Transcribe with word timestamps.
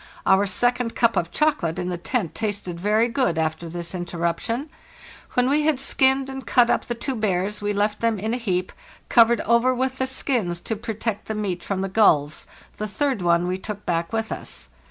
Our 0.25 0.47
second 0.47 0.95
cup 0.95 1.15
of 1.15 1.29
chocolate 1.29 1.77
in 1.77 1.89
the 1.89 1.97
tent 1.99 2.33
tasted 2.33 2.79
very 2.79 3.07
good 3.07 3.37
after 3.37 3.69
this 3.69 3.93
interruption. 3.93 4.71
When 5.33 5.47
we 5.47 5.61
had 5.61 5.79
skinned 5.79 6.27
and 6.27 6.43
cut 6.43 6.71
up 6.71 6.85
the 6.87 6.95
two 6.95 7.13
bears 7.13 7.61
we 7.61 7.71
left 7.71 7.99
them 7.99 8.17
in 8.17 8.33
a 8.33 8.37
heap, 8.37 8.71
covered 9.09 9.41
over 9.41 9.75
with 9.75 9.99
the 9.99 10.07
skins 10.07 10.59
to 10.61 10.75
protect 10.75 11.27
the 11.27 11.35
meat 11.35 11.63
from 11.63 11.81
the 11.81 11.87
gulls; 11.87 12.47
the 12.77 12.87
third 12.87 13.21
one 13.21 13.45
we 13.45 13.59
took 13.59 13.85
back 13.85 14.11
with 14.11 14.31
us. 14.31 14.69